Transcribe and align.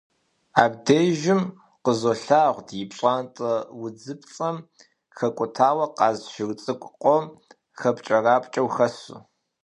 Абдежым 0.63 1.41
къызолъагъу 1.83 2.63
ди 2.67 2.81
пщӀантӀэ 2.89 3.53
удзыпцӀэм 3.81 4.57
хэкӀутауэ 5.17 5.85
къаз 5.97 6.17
шыр 6.31 6.51
цӀыкӀу 6.61 6.93
къом 7.01 7.23
хьэпкӀэрапкӀэу 7.79 8.69
хэсу. 8.75 9.17